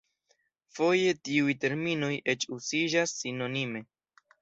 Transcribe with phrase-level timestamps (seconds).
[0.77, 3.89] Foje tiuj terminoj eĉ uziĝas sinonime.